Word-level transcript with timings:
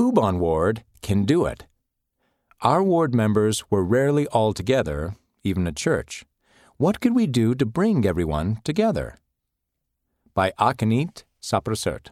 Ubon 0.00 0.38
Ward 0.38 0.82
can 1.02 1.26
do 1.26 1.44
it. 1.44 1.66
Our 2.62 2.82
ward 2.82 3.14
members 3.14 3.70
were 3.70 3.84
rarely 3.84 4.26
all 4.28 4.54
together, 4.54 5.14
even 5.44 5.66
at 5.66 5.76
church. 5.76 6.24
What 6.78 7.00
could 7.00 7.14
we 7.14 7.26
do 7.26 7.54
to 7.54 7.66
bring 7.66 8.06
everyone 8.06 8.62
together? 8.64 9.18
By 10.32 10.52
Akanit 10.58 11.24
Saprasert. 11.42 12.08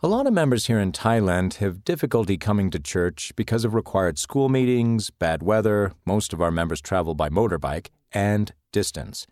A 0.00 0.06
lot 0.06 0.28
of 0.28 0.32
members 0.32 0.66
here 0.68 0.78
in 0.78 0.92
Thailand 0.92 1.54
have 1.54 1.82
difficulty 1.82 2.36
coming 2.36 2.70
to 2.70 2.78
church 2.78 3.32
because 3.34 3.64
of 3.64 3.74
required 3.74 4.20
school 4.20 4.48
meetings, 4.48 5.10
bad 5.10 5.42
weather, 5.42 5.94
most 6.06 6.32
of 6.32 6.40
our 6.40 6.52
members 6.52 6.80
travel 6.80 7.16
by 7.16 7.28
motorbike, 7.28 7.88
and 8.12 8.52
distance. 8.70 9.26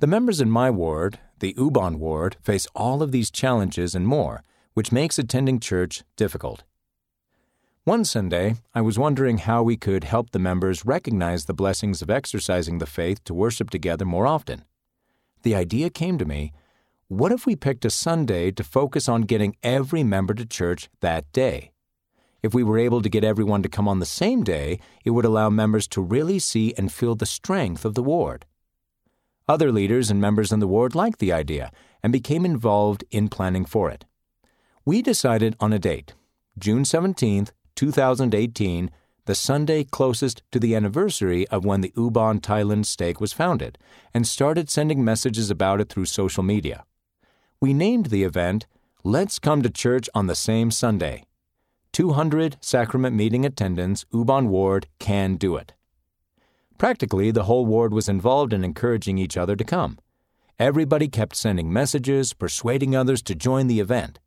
The 0.00 0.08
members 0.08 0.40
in 0.40 0.50
my 0.50 0.68
ward, 0.68 1.20
the 1.38 1.54
Ubon 1.54 1.98
ward, 1.98 2.38
face 2.42 2.66
all 2.74 3.04
of 3.04 3.12
these 3.12 3.30
challenges 3.30 3.94
and 3.94 4.04
more, 4.04 4.42
which 4.74 4.92
makes 4.92 5.18
attending 5.18 5.60
church 5.60 6.02
difficult. 6.16 6.64
One 7.84 8.04
Sunday, 8.04 8.56
I 8.74 8.80
was 8.80 8.98
wondering 8.98 9.38
how 9.38 9.62
we 9.62 9.76
could 9.76 10.04
help 10.04 10.30
the 10.30 10.38
members 10.38 10.86
recognize 10.86 11.46
the 11.46 11.54
blessings 11.54 12.00
of 12.00 12.10
exercising 12.10 12.78
the 12.78 12.86
faith 12.86 13.24
to 13.24 13.34
worship 13.34 13.70
together 13.70 14.04
more 14.04 14.26
often. 14.26 14.64
The 15.42 15.56
idea 15.56 15.90
came 15.90 16.16
to 16.18 16.24
me 16.24 16.52
what 17.08 17.30
if 17.30 17.44
we 17.44 17.56
picked 17.56 17.84
a 17.84 17.90
Sunday 17.90 18.50
to 18.52 18.64
focus 18.64 19.06
on 19.06 19.22
getting 19.22 19.54
every 19.62 20.02
member 20.02 20.32
to 20.32 20.46
church 20.46 20.88
that 21.00 21.30
day? 21.32 21.72
If 22.42 22.54
we 22.54 22.62
were 22.62 22.78
able 22.78 23.02
to 23.02 23.10
get 23.10 23.22
everyone 23.22 23.62
to 23.64 23.68
come 23.68 23.86
on 23.86 23.98
the 23.98 24.06
same 24.06 24.42
day, 24.42 24.80
it 25.04 25.10
would 25.10 25.26
allow 25.26 25.50
members 25.50 25.86
to 25.88 26.00
really 26.00 26.38
see 26.38 26.72
and 26.78 26.90
feel 26.90 27.14
the 27.14 27.26
strength 27.26 27.84
of 27.84 27.94
the 27.94 28.02
ward. 28.02 28.46
Other 29.46 29.70
leaders 29.70 30.10
and 30.10 30.22
members 30.22 30.52
in 30.52 30.60
the 30.60 30.66
ward 30.66 30.94
liked 30.94 31.18
the 31.18 31.32
idea 31.32 31.70
and 32.02 32.12
became 32.12 32.46
involved 32.46 33.04
in 33.10 33.28
planning 33.28 33.66
for 33.66 33.90
it. 33.90 34.06
We 34.84 35.00
decided 35.00 35.54
on 35.60 35.72
a 35.72 35.78
date, 35.78 36.14
June 36.58 36.84
17, 36.84 37.46
2018, 37.76 38.90
the 39.26 39.34
Sunday 39.36 39.84
closest 39.84 40.42
to 40.50 40.58
the 40.58 40.74
anniversary 40.74 41.46
of 41.48 41.64
when 41.64 41.82
the 41.82 41.92
Ubon 41.96 42.40
Thailand 42.40 42.86
stake 42.86 43.20
was 43.20 43.32
founded, 43.32 43.78
and 44.12 44.26
started 44.26 44.68
sending 44.68 45.04
messages 45.04 45.50
about 45.50 45.80
it 45.80 45.88
through 45.88 46.06
social 46.06 46.42
media. 46.42 46.84
We 47.60 47.72
named 47.72 48.06
the 48.06 48.24
event 48.24 48.66
Let's 49.04 49.38
Come 49.38 49.62
to 49.62 49.70
Church 49.70 50.08
on 50.16 50.26
the 50.26 50.34
Same 50.34 50.72
Sunday. 50.72 51.26
200 51.92 52.56
sacrament 52.60 53.14
meeting 53.14 53.46
attendants, 53.46 54.04
Ubon 54.12 54.48
Ward 54.48 54.88
can 54.98 55.36
do 55.36 55.54
it. 55.54 55.74
Practically, 56.76 57.30
the 57.30 57.44
whole 57.44 57.66
ward 57.66 57.94
was 57.94 58.08
involved 58.08 58.52
in 58.52 58.64
encouraging 58.64 59.16
each 59.16 59.36
other 59.36 59.54
to 59.54 59.62
come. 59.62 60.00
Everybody 60.58 61.06
kept 61.06 61.36
sending 61.36 61.72
messages, 61.72 62.32
persuading 62.32 62.96
others 62.96 63.22
to 63.22 63.36
join 63.36 63.68
the 63.68 63.78
event. 63.78 64.18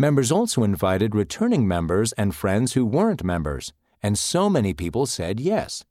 Members 0.00 0.32
also 0.32 0.62
invited 0.64 1.14
returning 1.14 1.68
members 1.68 2.12
and 2.12 2.34
friends 2.34 2.72
who 2.72 2.86
weren't 2.86 3.22
members, 3.22 3.74
and 4.02 4.18
so 4.18 4.48
many 4.48 4.72
people 4.72 5.04
said 5.04 5.38
yes. 5.38 5.84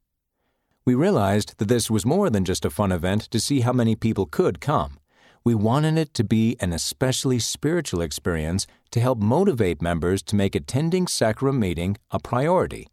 We 0.84 0.96
realized 0.96 1.60
that 1.60 1.68
this 1.68 1.92
was 1.92 2.06
more 2.06 2.32
than 2.32 2.44
just 2.44 2.66
a 2.66 2.72
fun 2.72 2.92
event 2.92 3.22
to 3.30 3.40
see 3.40 3.60
how 3.60 3.74
many 3.74 3.96
people 3.96 4.26
could 4.26 4.60
come 4.60 5.00
we 5.44 5.56
wanted 5.56 5.98
it 5.98 6.14
to 6.14 6.24
be 6.24 6.56
an 6.60 6.74
especially 6.74 7.40
spiritual 7.40 8.02
experience 8.02 8.68
to 8.92 9.00
help 9.00 9.20
motivate 9.20 9.82
members 9.82 10.22
to 10.24 10.36
make 10.36 10.56
attending 10.56 11.08
sacrament 11.08 11.60
meeting 11.60 11.98
a 12.12 12.20
priority. 12.20 12.88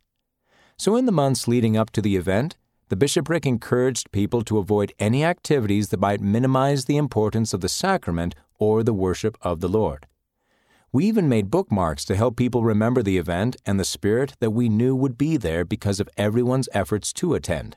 So, 0.79 0.97
in 0.97 1.07
the 1.07 1.13
months 1.13 1.49
leading 1.49 1.77
up 1.77 1.91
to 1.91 2.03
the 2.03 2.17
event, 2.17 2.57
the 2.89 2.97
bishopric 2.97 3.47
encouraged 3.47 4.13
people 4.13 4.43
to 4.43 4.59
avoid 4.59 4.93
any 4.99 5.25
activities 5.25 5.89
that 5.89 6.01
might 6.01 6.21
minimize 6.21 6.85
the 6.85 6.97
importance 6.97 7.53
of 7.53 7.61
the 7.61 7.69
sacrament 7.69 8.35
or 8.59 8.83
the 8.83 8.95
worship 8.95 9.37
of 9.43 9.61
the 9.61 9.69
Lord. 9.69 10.07
We 10.97 11.05
even 11.05 11.29
made 11.29 11.51
bookmarks 11.51 12.07
to 12.07 12.17
help 12.17 12.39
people 12.39 12.65
remember 12.65 13.03
the 13.03 13.19
event 13.19 13.55
and 13.67 13.79
the 13.79 13.85
spirit 13.85 14.33
that 14.41 14.53
we 14.53 14.71
knew 14.71 14.97
would 14.97 15.19
be 15.19 15.37
there 15.37 15.63
because 15.63 16.01
of 16.01 16.09
everyone's 16.17 16.71
efforts 16.73 17.13
to 17.21 17.35
attend. 17.35 17.77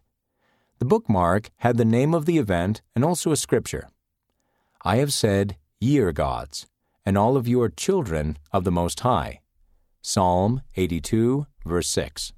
The 0.77 0.85
bookmark 0.85 1.49
had 1.57 1.75
the 1.75 1.83
name 1.83 2.13
of 2.13 2.25
the 2.25 2.37
event 2.37 2.81
and 2.95 3.03
also 3.03 3.33
a 3.33 3.35
scripture. 3.35 3.89
I 4.85 4.99
have 4.99 5.11
said, 5.11 5.57
Ye 5.81 5.99
are 5.99 6.13
gods, 6.13 6.65
and 7.05 7.17
all 7.17 7.35
of 7.35 7.45
you 7.45 7.61
are 7.61 7.67
children 7.67 8.37
of 8.53 8.63
the 8.63 8.71
Most 8.71 9.01
High. 9.01 9.41
Psalm 10.01 10.61
82, 10.77 11.45
verse 11.65 11.89
6. 11.89 12.31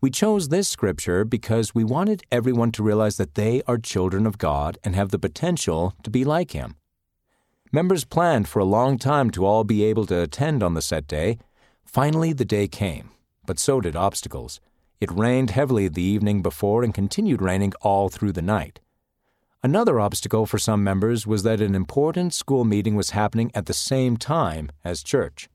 We 0.00 0.10
chose 0.10 0.48
this 0.48 0.68
scripture 0.68 1.24
because 1.24 1.76
we 1.76 1.84
wanted 1.84 2.24
everyone 2.32 2.72
to 2.72 2.82
realize 2.82 3.18
that 3.18 3.36
they 3.36 3.62
are 3.68 3.78
children 3.78 4.26
of 4.26 4.36
God 4.36 4.78
and 4.82 4.96
have 4.96 5.10
the 5.10 5.18
potential 5.20 5.94
to 6.02 6.10
be 6.10 6.24
like 6.24 6.50
Him. 6.50 6.74
Members 7.72 8.04
planned 8.04 8.48
for 8.48 8.58
a 8.58 8.64
long 8.64 8.98
time 8.98 9.30
to 9.30 9.46
all 9.46 9.62
be 9.62 9.84
able 9.84 10.04
to 10.06 10.22
attend 10.22 10.60
on 10.60 10.74
the 10.74 10.82
set 10.82 11.06
day. 11.06 11.38
Finally, 11.84 12.32
the 12.32 12.44
day 12.44 12.66
came, 12.66 13.10
but 13.46 13.60
so 13.60 13.80
did 13.80 13.94
obstacles. 13.94 14.60
It 15.00 15.12
rained 15.12 15.50
heavily 15.50 15.86
the 15.86 16.02
evening 16.02 16.42
before 16.42 16.82
and 16.82 16.92
continued 16.92 17.40
raining 17.40 17.72
all 17.80 18.08
through 18.08 18.32
the 18.32 18.42
night. 18.42 18.80
Another 19.62 20.00
obstacle 20.00 20.46
for 20.46 20.58
some 20.58 20.82
members 20.82 21.28
was 21.28 21.44
that 21.44 21.60
an 21.60 21.76
important 21.76 22.34
school 22.34 22.64
meeting 22.64 22.96
was 22.96 23.10
happening 23.10 23.52
at 23.54 23.66
the 23.66 23.72
same 23.72 24.16
time 24.16 24.72
as 24.82 25.04
church. 25.04 25.48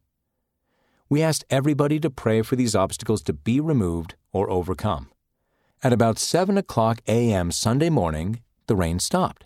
We 1.09 1.21
asked 1.21 1.43
everybody 1.49 1.99
to 1.99 2.09
pray 2.09 2.43
for 2.43 2.55
these 2.55 2.75
obstacles 2.75 3.23
to 3.23 3.33
be 3.33 3.59
removed 3.59 4.15
or 4.31 4.49
overcome. 4.49 5.09
At 5.83 5.91
about 5.91 6.17
7 6.17 6.57
o'clock 6.57 7.01
a.m. 7.07 7.51
Sunday 7.51 7.89
morning, 7.89 8.41
the 8.67 8.75
rain 8.75 8.99
stopped, 8.99 9.44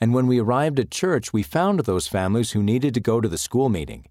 and 0.00 0.14
when 0.14 0.26
we 0.26 0.40
arrived 0.40 0.80
at 0.80 0.90
church, 0.90 1.32
we 1.32 1.42
found 1.42 1.80
those 1.80 2.08
families 2.08 2.52
who 2.52 2.62
needed 2.62 2.94
to 2.94 3.00
go 3.00 3.20
to 3.20 3.28
the 3.28 3.36
school 3.36 3.68
meeting. 3.68 4.06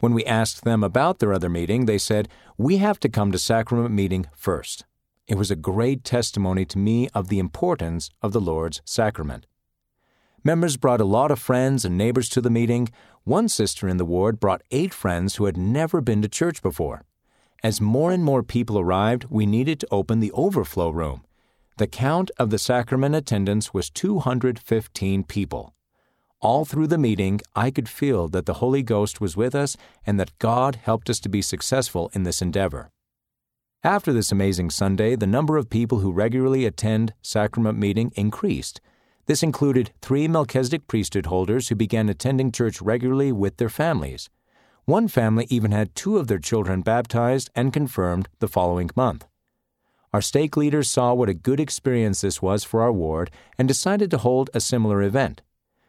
When 0.00 0.14
we 0.14 0.24
asked 0.24 0.64
them 0.64 0.84
about 0.84 1.18
their 1.18 1.32
other 1.32 1.48
meeting, 1.48 1.86
they 1.86 1.98
said, 1.98 2.28
We 2.56 2.78
have 2.78 3.00
to 3.00 3.08
come 3.08 3.32
to 3.32 3.38
sacrament 3.38 3.92
meeting 3.92 4.26
first. 4.34 4.84
It 5.26 5.36
was 5.36 5.50
a 5.50 5.56
great 5.56 6.04
testimony 6.04 6.64
to 6.66 6.78
me 6.78 7.08
of 7.14 7.28
the 7.28 7.38
importance 7.38 8.10
of 8.20 8.32
the 8.32 8.40
Lord's 8.40 8.82
sacrament. 8.84 9.46
Members 10.44 10.76
brought 10.76 11.00
a 11.00 11.04
lot 11.04 11.30
of 11.30 11.38
friends 11.38 11.84
and 11.84 11.96
neighbors 11.96 12.28
to 12.30 12.40
the 12.40 12.50
meeting. 12.50 12.88
One 13.24 13.48
sister 13.48 13.88
in 13.88 13.96
the 13.96 14.04
ward 14.04 14.40
brought 14.40 14.62
eight 14.72 14.92
friends 14.92 15.36
who 15.36 15.44
had 15.44 15.56
never 15.56 16.00
been 16.00 16.20
to 16.22 16.28
church 16.28 16.62
before. 16.62 17.04
As 17.62 17.80
more 17.80 18.10
and 18.10 18.24
more 18.24 18.42
people 18.42 18.78
arrived, 18.78 19.26
we 19.30 19.46
needed 19.46 19.78
to 19.80 19.88
open 19.92 20.18
the 20.18 20.32
overflow 20.32 20.90
room. 20.90 21.22
The 21.78 21.86
count 21.86 22.30
of 22.38 22.50
the 22.50 22.58
sacrament 22.58 23.14
attendance 23.14 23.72
was 23.72 23.88
215 23.88 25.24
people. 25.24 25.74
All 26.40 26.64
through 26.64 26.88
the 26.88 26.98
meeting, 26.98 27.40
I 27.54 27.70
could 27.70 27.88
feel 27.88 28.28
that 28.28 28.46
the 28.46 28.54
Holy 28.54 28.82
Ghost 28.82 29.20
was 29.20 29.36
with 29.36 29.54
us 29.54 29.76
and 30.04 30.20
that 30.20 30.38
God 30.38 30.76
helped 30.76 31.08
us 31.08 31.20
to 31.20 31.28
be 31.28 31.40
successful 31.40 32.10
in 32.14 32.24
this 32.24 32.42
endeavor. 32.42 32.90
After 33.84 34.12
this 34.12 34.30
amazing 34.30 34.70
Sunday, 34.70 35.16
the 35.16 35.26
number 35.26 35.56
of 35.56 35.70
people 35.70 36.00
who 36.00 36.12
regularly 36.12 36.66
attend 36.66 37.14
sacrament 37.22 37.78
meeting 37.78 38.12
increased. 38.16 38.80
This 39.26 39.42
included 39.42 39.92
three 40.02 40.28
Melchizedek 40.28 40.86
priesthood 40.88 41.26
holders 41.26 41.68
who 41.68 41.74
began 41.74 42.08
attending 42.08 42.52
church 42.52 42.82
regularly 42.82 43.32
with 43.32 43.56
their 43.56 43.68
families. 43.68 44.28
One 44.84 45.08
family 45.08 45.46
even 45.48 45.70
had 45.70 45.94
two 45.94 46.18
of 46.18 46.26
their 46.26 46.38
children 46.38 46.82
baptized 46.82 47.50
and 47.54 47.72
confirmed 47.72 48.28
the 48.40 48.48
following 48.48 48.90
month. 48.94 49.26
Our 50.12 50.20
stake 50.20 50.58
leaders 50.58 50.90
saw 50.90 51.14
what 51.14 51.30
a 51.30 51.34
good 51.34 51.58
experience 51.58 52.20
this 52.20 52.42
was 52.42 52.64
for 52.64 52.82
our 52.82 52.92
ward 52.92 53.30
and 53.56 53.66
decided 53.66 54.10
to 54.10 54.18
hold 54.18 54.50
a 54.52 54.60
similar 54.60 55.02
event. 55.02 55.40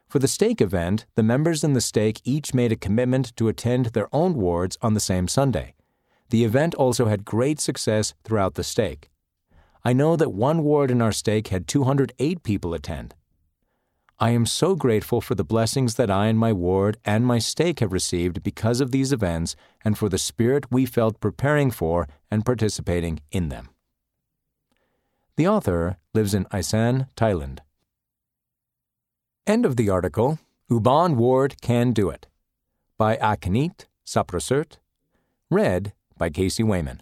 For 0.08 0.20
the 0.20 0.30
stake 0.30 0.62
event, 0.62 1.06
the 1.16 1.24
members 1.24 1.62
in 1.62 1.74
the 1.74 1.82
stake 1.82 2.22
each 2.24 2.54
made 2.54 2.72
a 2.72 2.78
commitment 2.78 3.36
to 3.36 3.50
attend 3.50 3.88
their 3.88 4.08
own 4.14 4.36
wards 4.36 4.78
on 4.82 4.94
the 4.94 5.02
same 5.02 5.28
Sunday. 5.28 5.74
The 6.30 6.46
event 6.46 6.74
also 6.76 7.08
had 7.08 7.26
great 7.26 7.60
success 7.60 8.14
throughout 8.24 8.54
the 8.54 8.64
stake. 8.64 9.10
I 9.84 9.92
know 9.92 10.16
that 10.16 10.32
one 10.32 10.64
ward 10.64 10.90
in 10.90 11.02
our 11.02 11.12
stake 11.12 11.50
had 11.50 11.68
208 11.68 12.44
people 12.44 12.74
attend. 12.74 13.16
I 14.20 14.30
am 14.30 14.46
so 14.46 14.76
grateful 14.76 15.20
for 15.20 15.36
the 15.36 15.44
blessings 15.44 15.96
that 15.96 16.10
I 16.10 16.28
and 16.28 16.40
my 16.40 16.54
ward 16.54 16.96
and 17.04 17.26
my 17.26 17.40
stake 17.40 17.82
have 17.82 17.92
received 17.92 18.42
because 18.42 18.80
of 18.80 18.92
these 18.92 19.12
events 19.12 19.58
and 19.84 19.98
for 19.98 20.08
the 20.08 20.18
spirit 20.18 20.72
we 20.72 20.86
felt 20.86 21.20
preparing 21.20 21.72
for 21.72 22.08
and 22.32 22.46
participating 22.46 23.20
in 23.32 23.50
them. 23.50 23.73
The 25.36 25.48
author 25.48 25.98
lives 26.14 26.36
in 26.36 26.46
Isan, 26.54 27.08
Thailand. 27.16 27.60
End 29.48 29.66
of 29.66 29.78
the 29.78 29.90
article 29.90 30.38
Ubon 30.70 31.16
Ward 31.16 31.60
Can 31.60 31.92
Do 31.92 32.12
It 32.12 32.28
by 33.00 33.18
Akanit 33.18 33.86
Saprasert. 34.06 34.78
Read 35.50 35.94
by 36.18 36.30
Casey 36.30 36.62
Wayman. 36.62 37.02